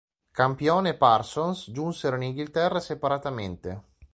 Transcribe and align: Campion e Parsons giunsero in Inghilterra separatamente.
Campion 0.31 0.87
e 0.87 0.95
Parsons 0.95 1.69
giunsero 1.69 2.15
in 2.15 2.23
Inghilterra 2.23 2.79
separatamente. 2.79 3.83